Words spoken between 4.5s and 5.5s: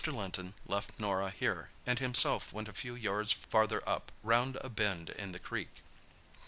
a bend in the